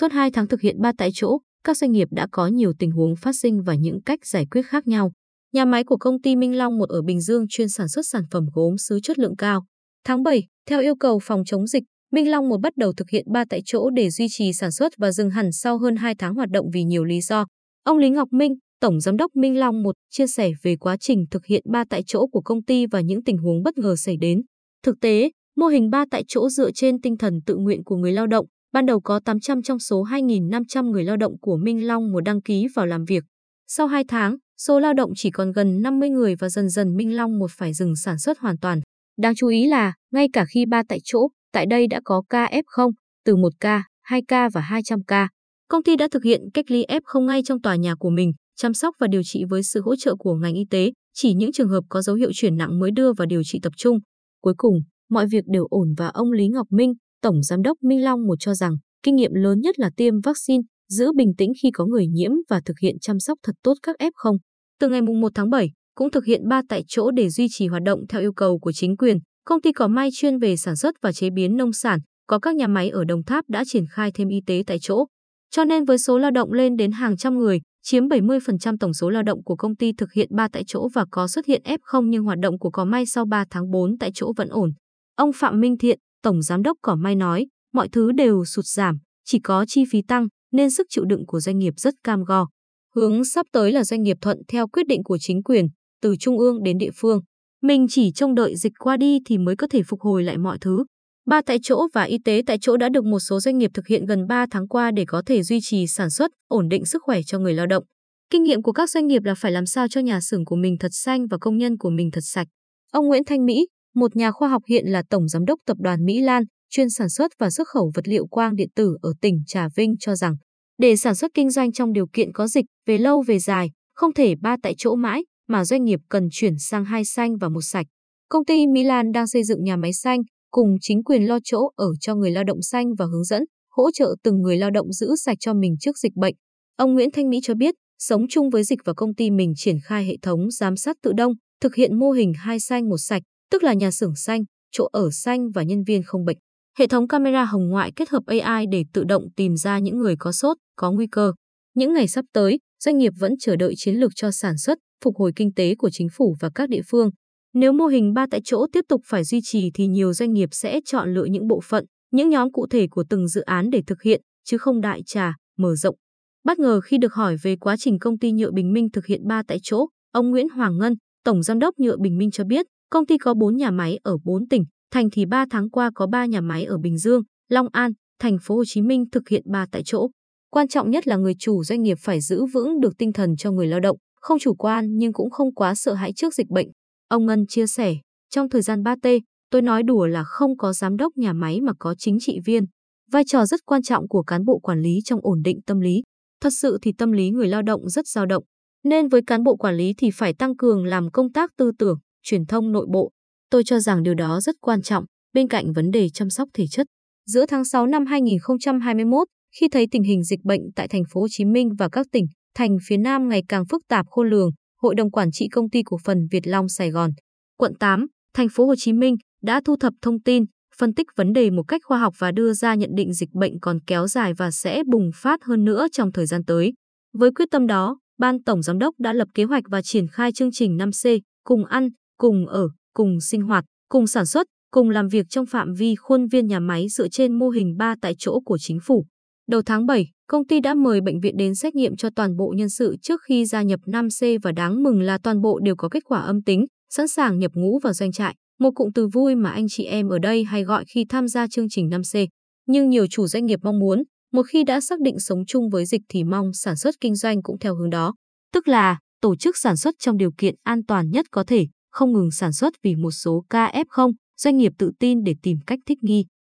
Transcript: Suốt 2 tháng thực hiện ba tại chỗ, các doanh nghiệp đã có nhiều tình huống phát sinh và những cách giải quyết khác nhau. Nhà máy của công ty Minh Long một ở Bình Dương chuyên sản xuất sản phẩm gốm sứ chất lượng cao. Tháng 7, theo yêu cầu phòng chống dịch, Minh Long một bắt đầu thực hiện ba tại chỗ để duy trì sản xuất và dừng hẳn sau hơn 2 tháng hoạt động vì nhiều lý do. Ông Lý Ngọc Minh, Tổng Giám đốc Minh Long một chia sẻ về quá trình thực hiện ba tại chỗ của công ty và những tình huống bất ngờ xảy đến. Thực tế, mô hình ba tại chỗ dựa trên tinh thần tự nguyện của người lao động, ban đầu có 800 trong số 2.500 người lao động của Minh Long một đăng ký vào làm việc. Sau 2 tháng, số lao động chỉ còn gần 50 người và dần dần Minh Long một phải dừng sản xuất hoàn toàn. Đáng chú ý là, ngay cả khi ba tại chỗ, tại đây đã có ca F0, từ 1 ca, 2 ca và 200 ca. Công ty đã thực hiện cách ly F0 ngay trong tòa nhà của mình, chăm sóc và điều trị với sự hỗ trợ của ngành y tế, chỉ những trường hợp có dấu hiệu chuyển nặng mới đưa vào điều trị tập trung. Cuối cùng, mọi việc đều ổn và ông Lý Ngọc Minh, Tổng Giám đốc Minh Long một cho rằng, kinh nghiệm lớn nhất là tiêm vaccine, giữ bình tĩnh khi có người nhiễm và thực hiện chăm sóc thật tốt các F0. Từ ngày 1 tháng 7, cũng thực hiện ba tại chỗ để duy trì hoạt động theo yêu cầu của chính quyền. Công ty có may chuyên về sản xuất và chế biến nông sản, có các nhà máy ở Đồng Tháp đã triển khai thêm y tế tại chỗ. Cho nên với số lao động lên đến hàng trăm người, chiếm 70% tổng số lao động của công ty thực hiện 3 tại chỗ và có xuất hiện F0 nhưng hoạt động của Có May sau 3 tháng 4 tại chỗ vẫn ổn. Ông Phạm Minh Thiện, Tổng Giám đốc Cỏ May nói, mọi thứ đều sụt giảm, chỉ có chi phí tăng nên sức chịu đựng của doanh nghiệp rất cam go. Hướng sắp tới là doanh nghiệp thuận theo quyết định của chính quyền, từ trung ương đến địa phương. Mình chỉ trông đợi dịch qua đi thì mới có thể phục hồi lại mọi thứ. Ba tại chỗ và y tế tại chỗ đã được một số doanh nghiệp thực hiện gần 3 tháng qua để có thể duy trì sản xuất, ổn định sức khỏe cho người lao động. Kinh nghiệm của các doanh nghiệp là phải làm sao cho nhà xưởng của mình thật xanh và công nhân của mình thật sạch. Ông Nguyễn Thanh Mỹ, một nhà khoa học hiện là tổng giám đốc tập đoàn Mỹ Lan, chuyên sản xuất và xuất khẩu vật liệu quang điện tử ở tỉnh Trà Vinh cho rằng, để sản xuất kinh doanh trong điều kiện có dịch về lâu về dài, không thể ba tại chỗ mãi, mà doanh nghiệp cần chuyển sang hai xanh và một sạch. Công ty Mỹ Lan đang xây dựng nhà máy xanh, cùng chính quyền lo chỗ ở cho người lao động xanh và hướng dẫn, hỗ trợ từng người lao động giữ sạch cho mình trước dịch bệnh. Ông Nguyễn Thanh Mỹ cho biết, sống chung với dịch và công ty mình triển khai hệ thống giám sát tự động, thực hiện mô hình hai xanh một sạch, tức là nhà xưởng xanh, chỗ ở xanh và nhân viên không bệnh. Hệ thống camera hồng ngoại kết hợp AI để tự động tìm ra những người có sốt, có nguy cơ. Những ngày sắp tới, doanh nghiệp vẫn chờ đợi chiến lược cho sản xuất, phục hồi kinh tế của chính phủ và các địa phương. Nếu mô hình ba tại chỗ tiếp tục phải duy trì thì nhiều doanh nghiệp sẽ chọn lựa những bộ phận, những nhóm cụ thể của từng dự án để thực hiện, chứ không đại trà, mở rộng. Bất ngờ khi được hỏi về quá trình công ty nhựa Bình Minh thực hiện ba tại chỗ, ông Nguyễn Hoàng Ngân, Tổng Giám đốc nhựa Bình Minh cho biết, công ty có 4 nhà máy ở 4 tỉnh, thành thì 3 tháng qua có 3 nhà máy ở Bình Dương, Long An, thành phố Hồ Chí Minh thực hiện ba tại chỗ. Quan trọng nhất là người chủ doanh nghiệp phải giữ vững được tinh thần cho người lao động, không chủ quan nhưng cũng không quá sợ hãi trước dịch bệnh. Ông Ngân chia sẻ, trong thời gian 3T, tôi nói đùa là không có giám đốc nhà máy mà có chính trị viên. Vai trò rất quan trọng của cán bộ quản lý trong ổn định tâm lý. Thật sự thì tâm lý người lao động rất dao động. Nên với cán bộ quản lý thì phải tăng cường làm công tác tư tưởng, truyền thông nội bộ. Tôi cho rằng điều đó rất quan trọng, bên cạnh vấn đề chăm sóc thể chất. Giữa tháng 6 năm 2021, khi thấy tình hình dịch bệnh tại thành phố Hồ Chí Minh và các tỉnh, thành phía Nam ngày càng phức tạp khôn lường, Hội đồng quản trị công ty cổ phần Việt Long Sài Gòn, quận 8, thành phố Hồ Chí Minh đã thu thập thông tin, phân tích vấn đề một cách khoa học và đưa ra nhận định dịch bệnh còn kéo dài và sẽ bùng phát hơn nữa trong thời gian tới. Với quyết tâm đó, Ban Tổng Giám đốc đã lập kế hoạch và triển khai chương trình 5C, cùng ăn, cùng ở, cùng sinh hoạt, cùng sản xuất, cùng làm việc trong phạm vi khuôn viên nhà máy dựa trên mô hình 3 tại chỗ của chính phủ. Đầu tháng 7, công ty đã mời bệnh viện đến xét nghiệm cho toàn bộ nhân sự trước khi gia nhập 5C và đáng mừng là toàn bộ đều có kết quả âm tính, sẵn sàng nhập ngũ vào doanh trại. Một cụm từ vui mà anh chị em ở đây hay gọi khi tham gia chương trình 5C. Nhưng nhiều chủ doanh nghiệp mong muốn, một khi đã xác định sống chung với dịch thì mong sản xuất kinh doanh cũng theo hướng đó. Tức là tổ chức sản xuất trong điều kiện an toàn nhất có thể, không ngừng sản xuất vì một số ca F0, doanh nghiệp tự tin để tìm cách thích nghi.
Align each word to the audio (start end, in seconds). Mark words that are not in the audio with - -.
Suốt 0.00 0.12
2 0.12 0.30
tháng 0.30 0.48
thực 0.48 0.60
hiện 0.60 0.80
ba 0.80 0.92
tại 0.98 1.10
chỗ, 1.14 1.38
các 1.64 1.76
doanh 1.76 1.92
nghiệp 1.92 2.08
đã 2.10 2.26
có 2.30 2.46
nhiều 2.46 2.72
tình 2.78 2.90
huống 2.90 3.16
phát 3.16 3.32
sinh 3.32 3.62
và 3.62 3.74
những 3.74 4.02
cách 4.02 4.26
giải 4.26 4.46
quyết 4.50 4.62
khác 4.62 4.86
nhau. 4.86 5.12
Nhà 5.52 5.64
máy 5.64 5.84
của 5.84 5.96
công 5.96 6.20
ty 6.20 6.36
Minh 6.36 6.58
Long 6.58 6.78
một 6.78 6.88
ở 6.88 7.02
Bình 7.02 7.20
Dương 7.20 7.46
chuyên 7.48 7.68
sản 7.68 7.88
xuất 7.88 8.02
sản 8.06 8.22
phẩm 8.30 8.46
gốm 8.54 8.78
sứ 8.78 9.00
chất 9.00 9.18
lượng 9.18 9.36
cao. 9.36 9.64
Tháng 10.04 10.22
7, 10.22 10.42
theo 10.68 10.80
yêu 10.80 10.94
cầu 10.96 11.18
phòng 11.22 11.42
chống 11.46 11.66
dịch, 11.66 11.82
Minh 12.12 12.30
Long 12.30 12.48
một 12.48 12.60
bắt 12.60 12.76
đầu 12.76 12.92
thực 12.96 13.10
hiện 13.10 13.24
ba 13.32 13.44
tại 13.50 13.62
chỗ 13.64 13.90
để 13.90 14.10
duy 14.10 14.26
trì 14.30 14.52
sản 14.52 14.72
xuất 14.72 14.92
và 14.98 15.12
dừng 15.12 15.30
hẳn 15.30 15.52
sau 15.52 15.78
hơn 15.78 15.96
2 15.96 16.14
tháng 16.14 16.34
hoạt 16.34 16.50
động 16.50 16.66
vì 16.72 16.84
nhiều 16.84 17.04
lý 17.04 17.20
do. 17.20 17.46
Ông 17.84 17.98
Lý 17.98 18.10
Ngọc 18.10 18.28
Minh, 18.32 18.54
Tổng 18.80 19.00
Giám 19.00 19.16
đốc 19.16 19.36
Minh 19.36 19.58
Long 19.58 19.82
một 19.82 19.94
chia 20.10 20.26
sẻ 20.26 20.50
về 20.62 20.76
quá 20.76 20.96
trình 21.00 21.24
thực 21.30 21.46
hiện 21.46 21.62
ba 21.72 21.84
tại 21.90 22.02
chỗ 22.06 22.26
của 22.26 22.40
công 22.40 22.62
ty 22.62 22.86
và 22.86 23.00
những 23.00 23.24
tình 23.24 23.38
huống 23.38 23.62
bất 23.62 23.78
ngờ 23.78 23.96
xảy 23.96 24.16
đến. 24.16 24.42
Thực 24.82 25.00
tế, 25.00 25.30
mô 25.56 25.66
hình 25.66 25.90
ba 25.90 26.04
tại 26.10 26.24
chỗ 26.28 26.48
dựa 26.48 26.70
trên 26.70 27.00
tinh 27.00 27.16
thần 27.16 27.40
tự 27.46 27.56
nguyện 27.56 27.84
của 27.84 27.96
người 27.96 28.12
lao 28.12 28.26
động, 28.26 28.46
ban 28.72 28.86
đầu 28.86 29.00
có 29.00 29.20
800 29.24 29.62
trong 29.62 29.78
số 29.78 30.04
2.500 30.04 30.90
người 30.90 31.04
lao 31.04 31.16
động 31.16 31.38
của 31.40 31.56
Minh 31.56 31.86
Long 31.86 32.12
một 32.12 32.20
đăng 32.20 32.42
ký 32.42 32.66
vào 32.74 32.86
làm 32.86 33.04
việc. 33.04 33.24
Sau 33.66 33.86
2 33.86 34.04
tháng, 34.08 34.36
số 34.58 34.80
lao 34.80 34.94
động 34.94 35.10
chỉ 35.16 35.30
còn 35.30 35.52
gần 35.52 35.82
50 35.82 36.10
người 36.10 36.34
và 36.34 36.48
dần 36.48 36.68
dần 36.68 36.96
Minh 36.96 37.16
Long 37.16 37.38
một 37.38 37.50
phải 37.50 37.72
dừng 37.72 37.96
sản 37.96 38.18
xuất 38.18 38.38
hoàn 38.38 38.58
toàn. 38.58 38.80
Đáng 39.18 39.34
chú 39.34 39.48
ý 39.48 39.66
là, 39.66 39.94
ngay 40.12 40.28
cả 40.32 40.44
khi 40.44 40.66
ba 40.66 40.82
tại 40.88 40.98
chỗ, 41.04 41.28
tại 41.52 41.66
đây 41.66 41.86
đã 41.86 42.00
có 42.04 42.22
ca 42.30 42.46
F0, 42.46 42.90
từ 43.24 43.36
1 43.36 43.52
ca, 43.60 43.84
2 44.02 44.22
ca 44.28 44.48
và 44.48 44.60
200 44.60 45.04
ca. 45.04 45.28
Công 45.68 45.82
ty 45.82 45.96
đã 45.96 46.08
thực 46.10 46.24
hiện 46.24 46.40
cách 46.54 46.70
ly 46.70 46.84
F0 46.88 47.20
ngay 47.20 47.42
trong 47.44 47.60
tòa 47.60 47.76
nhà 47.76 47.94
của 47.94 48.10
mình, 48.10 48.32
chăm 48.56 48.74
sóc 48.74 48.94
và 48.98 49.06
điều 49.06 49.22
trị 49.24 49.44
với 49.48 49.62
sự 49.62 49.80
hỗ 49.80 49.96
trợ 49.96 50.14
của 50.18 50.34
ngành 50.34 50.54
y 50.54 50.64
tế, 50.70 50.92
chỉ 51.14 51.34
những 51.34 51.52
trường 51.52 51.68
hợp 51.68 51.84
có 51.88 52.02
dấu 52.02 52.16
hiệu 52.16 52.30
chuyển 52.34 52.56
nặng 52.56 52.78
mới 52.78 52.90
đưa 52.90 53.12
vào 53.12 53.26
điều 53.26 53.42
trị 53.44 53.58
tập 53.62 53.72
trung. 53.76 53.98
Cuối 54.42 54.54
cùng, 54.56 54.80
mọi 55.10 55.26
việc 55.26 55.44
đều 55.46 55.66
ổn 55.70 55.94
và 55.96 56.08
ông 56.08 56.32
Lý 56.32 56.48
Ngọc 56.48 56.66
Minh, 56.70 56.94
Tổng 57.22 57.42
Giám 57.42 57.62
đốc 57.62 57.82
Minh 57.82 58.04
Long 58.04 58.26
một 58.26 58.36
cho 58.40 58.54
rằng, 58.54 58.76
kinh 59.02 59.16
nghiệm 59.16 59.34
lớn 59.34 59.60
nhất 59.60 59.78
là 59.78 59.90
tiêm 59.96 60.20
vaccine, 60.20 60.62
giữ 60.88 61.12
bình 61.16 61.32
tĩnh 61.38 61.52
khi 61.62 61.70
có 61.70 61.84
người 61.84 62.06
nhiễm 62.06 62.30
và 62.48 62.60
thực 62.64 62.78
hiện 62.82 62.96
chăm 63.00 63.20
sóc 63.20 63.38
thật 63.42 63.52
tốt 63.62 63.74
các 63.82 63.96
F0. 63.98 64.36
Từ 64.80 64.88
ngày 64.88 65.02
1 65.02 65.32
tháng 65.34 65.50
7, 65.50 65.70
cũng 65.94 66.10
thực 66.10 66.24
hiện 66.24 66.48
ba 66.48 66.62
tại 66.68 66.84
chỗ 66.88 67.10
để 67.10 67.28
duy 67.28 67.46
trì 67.50 67.66
hoạt 67.66 67.82
động 67.82 68.00
theo 68.08 68.20
yêu 68.20 68.32
cầu 68.32 68.58
của 68.58 68.72
chính 68.72 68.96
quyền. 68.96 69.18
Công 69.46 69.60
ty 69.60 69.72
có 69.72 69.88
may 69.88 70.08
chuyên 70.12 70.38
về 70.38 70.56
sản 70.56 70.76
xuất 70.76 70.94
và 71.02 71.12
chế 71.12 71.30
biến 71.30 71.56
nông 71.56 71.72
sản, 71.72 72.00
có 72.26 72.38
các 72.38 72.56
nhà 72.56 72.66
máy 72.66 72.90
ở 72.90 73.04
Đồng 73.04 73.24
Tháp 73.24 73.44
đã 73.48 73.64
triển 73.66 73.84
khai 73.90 74.10
thêm 74.14 74.28
y 74.28 74.40
tế 74.46 74.62
tại 74.66 74.78
chỗ. 74.80 75.06
Cho 75.50 75.64
nên 75.64 75.84
với 75.84 75.98
số 75.98 76.18
lao 76.18 76.30
động 76.30 76.52
lên 76.52 76.76
đến 76.76 76.92
hàng 76.92 77.16
trăm 77.16 77.38
người, 77.38 77.60
chiếm 77.82 78.08
70% 78.08 78.76
tổng 78.80 78.94
số 78.94 79.10
lao 79.10 79.22
động 79.22 79.44
của 79.44 79.56
công 79.56 79.76
ty 79.76 79.92
thực 79.92 80.12
hiện 80.12 80.28
3 80.36 80.48
tại 80.52 80.64
chỗ 80.66 80.88
và 80.94 81.04
có 81.10 81.28
xuất 81.28 81.46
hiện 81.46 81.62
F0 81.64 82.08
nhưng 82.08 82.24
hoạt 82.24 82.38
động 82.38 82.58
của 82.58 82.70
Có 82.70 82.84
May 82.84 83.06
sau 83.06 83.24
3 83.26 83.44
tháng 83.50 83.70
4 83.70 83.98
tại 83.98 84.10
chỗ 84.14 84.32
vẫn 84.36 84.48
ổn. 84.48 84.70
Ông 85.16 85.30
Phạm 85.34 85.60
Minh 85.60 85.78
Thiện, 85.78 85.98
Tổng 86.22 86.42
Giám 86.42 86.62
đốc 86.62 86.76
Cỏ 86.82 86.94
May 86.94 87.14
nói, 87.14 87.46
mọi 87.72 87.88
thứ 87.88 88.12
đều 88.12 88.44
sụt 88.44 88.64
giảm, 88.64 88.98
chỉ 89.24 89.38
có 89.38 89.64
chi 89.68 89.84
phí 89.90 90.02
tăng 90.08 90.28
nên 90.52 90.70
sức 90.70 90.86
chịu 90.90 91.04
đựng 91.04 91.26
của 91.26 91.40
doanh 91.40 91.58
nghiệp 91.58 91.74
rất 91.76 91.94
cam 92.04 92.24
go. 92.24 92.46
Hướng 92.94 93.24
sắp 93.24 93.46
tới 93.52 93.72
là 93.72 93.84
doanh 93.84 94.02
nghiệp 94.02 94.16
thuận 94.20 94.38
theo 94.48 94.68
quyết 94.68 94.86
định 94.86 95.02
của 95.04 95.18
chính 95.20 95.42
quyền, 95.42 95.66
từ 96.02 96.16
trung 96.20 96.38
ương 96.38 96.62
đến 96.62 96.78
địa 96.78 96.90
phương. 96.96 97.20
Mình 97.62 97.86
chỉ 97.88 98.12
trông 98.12 98.34
đợi 98.34 98.56
dịch 98.56 98.72
qua 98.78 98.96
đi 98.96 99.18
thì 99.26 99.38
mới 99.38 99.56
có 99.56 99.66
thể 99.70 99.82
phục 99.82 100.00
hồi 100.00 100.24
lại 100.24 100.38
mọi 100.38 100.58
thứ. 100.60 100.84
Ba 101.26 101.40
tại 101.46 101.58
chỗ 101.62 101.88
và 101.94 102.02
y 102.02 102.18
tế 102.24 102.42
tại 102.46 102.58
chỗ 102.60 102.76
đã 102.76 102.88
được 102.88 103.04
một 103.04 103.20
số 103.20 103.40
doanh 103.40 103.58
nghiệp 103.58 103.70
thực 103.74 103.86
hiện 103.86 104.06
gần 104.06 104.26
3 104.26 104.46
tháng 104.50 104.68
qua 104.68 104.90
để 104.90 105.04
có 105.08 105.22
thể 105.26 105.42
duy 105.42 105.58
trì 105.62 105.86
sản 105.86 106.10
xuất, 106.10 106.30
ổn 106.48 106.68
định 106.68 106.86
sức 106.86 107.02
khỏe 107.04 107.20
cho 107.26 107.38
người 107.38 107.54
lao 107.54 107.66
động. 107.66 107.84
Kinh 108.30 108.42
nghiệm 108.42 108.62
của 108.62 108.72
các 108.72 108.90
doanh 108.90 109.06
nghiệp 109.06 109.22
là 109.24 109.34
phải 109.34 109.52
làm 109.52 109.66
sao 109.66 109.88
cho 109.88 110.00
nhà 110.00 110.20
xưởng 110.20 110.44
của 110.44 110.56
mình 110.56 110.76
thật 110.80 110.88
xanh 110.92 111.26
và 111.26 111.38
công 111.40 111.58
nhân 111.58 111.78
của 111.78 111.90
mình 111.90 112.10
thật 112.10 112.20
sạch. 112.22 112.46
Ông 112.92 113.06
Nguyễn 113.06 113.24
Thanh 113.24 113.46
Mỹ, 113.46 113.66
một 113.94 114.16
nhà 114.16 114.30
khoa 114.30 114.48
học 114.48 114.62
hiện 114.68 114.86
là 114.86 115.02
tổng 115.10 115.28
giám 115.28 115.44
đốc 115.44 115.58
tập 115.66 115.76
đoàn 115.80 116.04
Mỹ 116.04 116.20
Lan, 116.20 116.44
chuyên 116.70 116.90
sản 116.90 117.08
xuất 117.08 117.32
và 117.38 117.50
xuất 117.50 117.68
khẩu 117.68 117.92
vật 117.94 118.08
liệu 118.08 118.26
quang 118.26 118.56
điện 118.56 118.68
tử 118.74 118.96
ở 119.02 119.12
tỉnh 119.20 119.42
Trà 119.46 119.68
Vinh 119.76 119.94
cho 120.00 120.16
rằng, 120.16 120.36
để 120.78 120.96
sản 120.96 121.14
xuất 121.14 121.30
kinh 121.34 121.50
doanh 121.50 121.72
trong 121.72 121.92
điều 121.92 122.06
kiện 122.12 122.32
có 122.32 122.48
dịch 122.48 122.64
về 122.86 122.98
lâu 122.98 123.22
về 123.26 123.38
dài, 123.38 123.70
không 123.94 124.12
thể 124.14 124.34
ba 124.40 124.56
tại 124.62 124.74
chỗ 124.78 124.94
mãi, 124.94 125.24
mà 125.48 125.64
doanh 125.64 125.84
nghiệp 125.84 126.00
cần 126.08 126.28
chuyển 126.32 126.58
sang 126.58 126.84
hai 126.84 127.04
xanh 127.04 127.36
và 127.36 127.48
một 127.48 127.62
sạch. 127.62 127.86
Công 128.28 128.44
ty 128.44 128.66
Mỹ 128.66 128.84
Lan 128.84 129.12
đang 129.12 129.26
xây 129.26 129.44
dựng 129.44 129.64
nhà 129.64 129.76
máy 129.76 129.92
xanh, 129.92 130.20
cùng 130.50 130.76
chính 130.80 131.04
quyền 131.04 131.22
lo 131.22 131.38
chỗ 131.44 131.68
ở 131.76 131.86
cho 132.00 132.14
người 132.14 132.30
lao 132.30 132.44
động 132.44 132.62
xanh 132.62 132.94
và 132.98 133.04
hướng 133.04 133.24
dẫn, 133.24 133.42
hỗ 133.70 133.90
trợ 133.90 134.14
từng 134.22 134.42
người 134.42 134.56
lao 134.56 134.70
động 134.70 134.92
giữ 134.92 135.16
sạch 135.16 135.36
cho 135.40 135.54
mình 135.54 135.76
trước 135.80 135.98
dịch 135.98 136.12
bệnh. 136.14 136.34
Ông 136.76 136.94
Nguyễn 136.94 137.10
Thanh 137.10 137.30
Mỹ 137.30 137.38
cho 137.42 137.54
biết, 137.54 137.74
sống 137.98 138.28
chung 138.28 138.50
với 138.50 138.64
dịch 138.64 138.78
và 138.84 138.92
công 138.92 139.14
ty 139.14 139.30
mình 139.30 139.52
triển 139.56 139.76
khai 139.84 140.04
hệ 140.04 140.16
thống 140.22 140.50
giám 140.50 140.76
sát 140.76 140.96
tự 141.02 141.12
động, 141.12 141.32
thực 141.60 141.74
hiện 141.74 141.98
mô 141.98 142.10
hình 142.10 142.32
hai 142.36 142.60
xanh 142.60 142.88
một 142.88 142.98
sạch, 142.98 143.22
tức 143.50 143.62
là 143.62 143.72
nhà 143.72 143.90
xưởng 143.90 144.16
xanh, 144.16 144.44
chỗ 144.72 144.88
ở 144.92 145.10
xanh 145.10 145.50
và 145.50 145.62
nhân 145.62 145.84
viên 145.84 146.02
không 146.02 146.24
bệnh. 146.24 146.36
Hệ 146.78 146.86
thống 146.86 147.08
camera 147.08 147.44
hồng 147.44 147.68
ngoại 147.68 147.92
kết 147.96 148.08
hợp 148.08 148.22
AI 148.26 148.66
để 148.72 148.84
tự 148.92 149.04
động 149.04 149.24
tìm 149.36 149.56
ra 149.56 149.78
những 149.78 149.98
người 149.98 150.16
có 150.18 150.32
sốt, 150.32 150.56
có 150.76 150.92
nguy 150.92 151.06
cơ. 151.06 151.32
Những 151.74 151.92
ngày 151.92 152.08
sắp 152.08 152.24
tới, 152.32 152.58
doanh 152.84 152.98
nghiệp 152.98 153.12
vẫn 153.18 153.32
chờ 153.40 153.56
đợi 153.56 153.74
chiến 153.76 153.94
lược 153.94 154.12
cho 154.14 154.30
sản 154.30 154.58
xuất, 154.58 154.78
phục 155.04 155.16
hồi 155.16 155.32
kinh 155.36 155.54
tế 155.54 155.74
của 155.74 155.90
chính 155.92 156.08
phủ 156.12 156.36
và 156.40 156.50
các 156.54 156.68
địa 156.68 156.82
phương. 156.88 157.10
Nếu 157.54 157.72
mô 157.72 157.86
hình 157.86 158.14
ba 158.14 158.26
tại 158.30 158.40
chỗ 158.44 158.66
tiếp 158.72 158.84
tục 158.88 159.00
phải 159.06 159.24
duy 159.24 159.40
trì 159.42 159.70
thì 159.74 159.86
nhiều 159.86 160.12
doanh 160.12 160.32
nghiệp 160.32 160.48
sẽ 160.52 160.80
chọn 160.84 161.14
lựa 161.14 161.24
những 161.24 161.48
bộ 161.48 161.60
phận, 161.64 161.84
những 162.10 162.28
nhóm 162.28 162.52
cụ 162.52 162.66
thể 162.70 162.86
của 162.90 163.04
từng 163.10 163.28
dự 163.28 163.40
án 163.40 163.70
để 163.70 163.82
thực 163.86 164.02
hiện, 164.02 164.22
chứ 164.44 164.58
không 164.58 164.80
đại 164.80 165.02
trà, 165.06 165.34
mở 165.58 165.74
rộng. 165.74 165.96
Bất 166.44 166.58
ngờ 166.58 166.80
khi 166.80 166.98
được 166.98 167.14
hỏi 167.14 167.36
về 167.42 167.56
quá 167.56 167.76
trình 167.78 167.98
công 167.98 168.18
ty 168.18 168.32
nhựa 168.32 168.50
Bình 168.50 168.72
Minh 168.72 168.88
thực 168.92 169.06
hiện 169.06 169.26
ba 169.26 169.42
tại 169.48 169.58
chỗ, 169.62 169.86
ông 170.12 170.30
Nguyễn 170.30 170.48
Hoàng 170.48 170.78
Ngân, 170.78 170.94
Tổng 171.24 171.42
Giám 171.42 171.58
đốc 171.58 171.78
nhựa 171.78 171.96
Bình 171.96 172.18
Minh 172.18 172.30
cho 172.30 172.44
biết, 172.44 172.66
công 172.90 173.06
ty 173.06 173.18
có 173.18 173.34
4 173.34 173.56
nhà 173.56 173.70
máy 173.70 173.98
ở 174.02 174.16
4 174.24 174.48
tỉnh, 174.48 174.64
thành 174.90 175.10
thì 175.12 175.26
3 175.26 175.44
tháng 175.50 175.70
qua 175.70 175.90
có 175.94 176.06
3 176.06 176.26
nhà 176.26 176.40
máy 176.40 176.64
ở 176.64 176.78
Bình 176.78 176.98
Dương, 176.98 177.22
Long 177.48 177.66
An, 177.72 177.92
thành 178.18 178.38
phố 178.42 178.56
Hồ 178.56 178.64
Chí 178.66 178.82
Minh 178.82 179.04
thực 179.12 179.28
hiện 179.28 179.42
ba 179.46 179.66
tại 179.72 179.82
chỗ. 179.84 180.08
Quan 180.50 180.68
trọng 180.68 180.90
nhất 180.90 181.08
là 181.08 181.16
người 181.16 181.34
chủ 181.38 181.64
doanh 181.64 181.82
nghiệp 181.82 181.98
phải 182.00 182.20
giữ 182.20 182.44
vững 182.44 182.80
được 182.80 182.98
tinh 182.98 183.12
thần 183.12 183.36
cho 183.36 183.50
người 183.50 183.66
lao 183.66 183.80
động, 183.80 183.96
không 184.20 184.38
chủ 184.38 184.54
quan 184.54 184.86
nhưng 184.96 185.12
cũng 185.12 185.30
không 185.30 185.54
quá 185.54 185.74
sợ 185.74 185.94
hãi 185.94 186.12
trước 186.16 186.34
dịch 186.34 186.48
bệnh. 186.48 186.68
Ông 187.08 187.26
Ngân 187.26 187.46
chia 187.46 187.66
sẻ, 187.66 187.96
trong 188.30 188.48
thời 188.48 188.62
gian 188.62 188.82
3T, 188.82 189.20
tôi 189.50 189.62
nói 189.62 189.82
đùa 189.82 190.06
là 190.06 190.24
không 190.24 190.56
có 190.56 190.72
giám 190.72 190.96
đốc 190.96 191.16
nhà 191.16 191.32
máy 191.32 191.60
mà 191.60 191.72
có 191.78 191.94
chính 191.98 192.18
trị 192.20 192.38
viên. 192.44 192.64
Vai 193.12 193.24
trò 193.26 193.46
rất 193.46 193.60
quan 193.66 193.82
trọng 193.82 194.08
của 194.08 194.22
cán 194.22 194.44
bộ 194.44 194.58
quản 194.58 194.80
lý 194.80 194.98
trong 195.04 195.20
ổn 195.22 195.42
định 195.42 195.60
tâm 195.66 195.80
lý. 195.80 196.02
Thật 196.40 196.50
sự 196.50 196.78
thì 196.82 196.92
tâm 196.98 197.12
lý 197.12 197.30
người 197.30 197.48
lao 197.48 197.62
động 197.62 197.88
rất 197.88 198.06
dao 198.06 198.26
động. 198.26 198.44
Nên 198.84 199.08
với 199.08 199.20
cán 199.26 199.42
bộ 199.42 199.56
quản 199.56 199.76
lý 199.76 199.94
thì 199.98 200.10
phải 200.10 200.34
tăng 200.34 200.56
cường 200.56 200.84
làm 200.84 201.10
công 201.10 201.32
tác 201.32 201.50
tư 201.56 201.72
tưởng, 201.78 201.98
truyền 202.22 202.46
thông 202.46 202.72
nội 202.72 202.86
bộ. 202.92 203.10
Tôi 203.50 203.64
cho 203.64 203.80
rằng 203.80 204.02
điều 204.02 204.14
đó 204.14 204.40
rất 204.40 204.56
quan 204.60 204.82
trọng, 204.82 205.04
bên 205.34 205.48
cạnh 205.48 205.72
vấn 205.72 205.90
đề 205.90 206.08
chăm 206.08 206.30
sóc 206.30 206.48
thể 206.54 206.64
chất. 206.70 206.86
Giữa 207.26 207.46
tháng 207.46 207.64
6 207.64 207.86
năm 207.86 208.06
2021, 208.06 209.28
khi 209.60 209.68
thấy 209.68 209.86
tình 209.90 210.02
hình 210.02 210.24
dịch 210.24 210.40
bệnh 210.44 210.60
tại 210.76 210.88
thành 210.88 211.02
phố 211.10 211.20
Hồ 211.20 211.26
Chí 211.30 211.44
Minh 211.44 211.70
và 211.78 211.88
các 211.88 212.06
tỉnh, 212.12 212.26
thành 212.56 212.76
phía 212.86 212.96
Nam 212.96 213.28
ngày 213.28 213.42
càng 213.48 213.64
phức 213.70 213.82
tạp 213.88 214.06
khôn 214.08 214.30
lường, 214.30 214.50
Hội 214.82 214.94
đồng 214.94 215.10
quản 215.10 215.30
trị 215.32 215.48
công 215.48 215.70
ty 215.70 215.82
cổ 215.84 215.96
phần 216.04 216.26
Việt 216.30 216.46
Long 216.46 216.68
Sài 216.68 216.90
Gòn, 216.90 217.10
quận 217.58 217.74
8, 217.74 218.06
thành 218.34 218.48
phố 218.48 218.66
Hồ 218.66 218.74
Chí 218.76 218.92
Minh 218.92 219.16
đã 219.42 219.60
thu 219.64 219.76
thập 219.76 219.92
thông 220.02 220.22
tin, 220.22 220.44
phân 220.76 220.94
tích 220.94 221.06
vấn 221.16 221.32
đề 221.32 221.50
một 221.50 221.62
cách 221.68 221.80
khoa 221.84 221.98
học 221.98 222.14
và 222.18 222.32
đưa 222.32 222.52
ra 222.52 222.74
nhận 222.74 222.90
định 222.94 223.12
dịch 223.12 223.30
bệnh 223.32 223.60
còn 223.60 223.78
kéo 223.86 224.08
dài 224.08 224.32
và 224.34 224.50
sẽ 224.50 224.82
bùng 224.92 225.10
phát 225.14 225.44
hơn 225.44 225.64
nữa 225.64 225.86
trong 225.92 226.12
thời 226.12 226.26
gian 226.26 226.44
tới. 226.44 226.72
Với 227.12 227.30
quyết 227.30 227.48
tâm 227.50 227.66
đó, 227.66 227.98
Ban 228.18 228.42
Tổng 228.42 228.62
Giám 228.62 228.78
đốc 228.78 228.94
đã 228.98 229.12
lập 229.12 229.28
kế 229.34 229.44
hoạch 229.44 229.64
và 229.70 229.82
triển 229.82 230.06
khai 230.08 230.32
chương 230.32 230.50
trình 230.52 230.76
5C, 230.76 231.20
cùng 231.44 231.64
ăn, 231.64 231.88
cùng 232.20 232.46
ở, 232.46 232.68
cùng 232.94 233.20
sinh 233.20 233.42
hoạt, 233.42 233.64
cùng 233.88 234.06
sản 234.06 234.26
xuất, 234.26 234.46
cùng 234.70 234.90
làm 234.90 235.08
việc 235.08 235.26
trong 235.28 235.46
phạm 235.46 235.74
vi 235.74 235.94
khuôn 235.94 236.26
viên 236.26 236.46
nhà 236.46 236.60
máy 236.60 236.86
dựa 236.88 237.08
trên 237.08 237.38
mô 237.38 237.48
hình 237.48 237.76
3 237.78 237.94
tại 238.02 238.14
chỗ 238.18 238.40
của 238.44 238.58
chính 238.60 238.78
phủ. 238.82 239.04
Đầu 239.48 239.62
tháng 239.66 239.86
7, 239.86 240.06
công 240.26 240.46
ty 240.46 240.60
đã 240.60 240.74
mời 240.74 241.00
bệnh 241.00 241.20
viện 241.20 241.36
đến 241.36 241.54
xét 241.54 241.74
nghiệm 241.74 241.96
cho 241.96 242.08
toàn 242.16 242.36
bộ 242.36 242.54
nhân 242.56 242.70
sự 242.70 242.96
trước 243.02 243.20
khi 243.22 243.46
gia 243.46 243.62
nhập 243.62 243.80
5C 243.86 244.38
và 244.42 244.52
đáng 244.52 244.82
mừng 244.82 245.00
là 245.00 245.18
toàn 245.22 245.40
bộ 245.40 245.58
đều 245.58 245.76
có 245.76 245.88
kết 245.88 246.04
quả 246.04 246.20
âm 246.20 246.42
tính, 246.42 246.66
sẵn 246.90 247.08
sàng 247.08 247.38
nhập 247.38 247.50
ngũ 247.54 247.78
vào 247.78 247.92
doanh 247.92 248.12
trại. 248.12 248.34
Một 248.58 248.70
cụm 248.74 248.88
từ 248.94 249.08
vui 249.08 249.34
mà 249.34 249.50
anh 249.50 249.66
chị 249.68 249.84
em 249.84 250.08
ở 250.08 250.18
đây 250.18 250.44
hay 250.44 250.64
gọi 250.64 250.84
khi 250.94 251.04
tham 251.08 251.28
gia 251.28 251.46
chương 251.46 251.68
trình 251.70 251.88
5C. 251.88 252.26
Nhưng 252.66 252.90
nhiều 252.90 253.06
chủ 253.06 253.26
doanh 253.26 253.46
nghiệp 253.46 253.58
mong 253.62 253.78
muốn, 253.78 254.02
một 254.32 254.42
khi 254.42 254.64
đã 254.64 254.80
xác 254.80 255.00
định 255.00 255.18
sống 255.18 255.44
chung 255.46 255.68
với 255.70 255.86
dịch 255.86 256.02
thì 256.08 256.24
mong 256.24 256.52
sản 256.52 256.76
xuất 256.76 256.94
kinh 257.00 257.14
doanh 257.14 257.42
cũng 257.42 257.58
theo 257.58 257.74
hướng 257.74 257.90
đó. 257.90 258.14
Tức 258.52 258.68
là 258.68 258.98
tổ 259.20 259.36
chức 259.36 259.56
sản 259.56 259.76
xuất 259.76 259.94
trong 259.98 260.16
điều 260.16 260.30
kiện 260.38 260.54
an 260.62 260.84
toàn 260.88 261.10
nhất 261.10 261.26
có 261.30 261.44
thể, 261.44 261.66
không 261.90 262.12
ngừng 262.12 262.30
sản 262.30 262.52
xuất 262.52 262.74
vì 262.82 262.94
một 262.96 263.10
số 263.10 263.44
ca 263.50 263.72
F0, 263.88 264.12
doanh 264.36 264.56
nghiệp 264.56 264.72
tự 264.78 264.92
tin 264.98 265.24
để 265.24 265.34
tìm 265.42 265.58
cách 265.66 265.78
thích 265.86 265.98
nghi. 266.02 266.24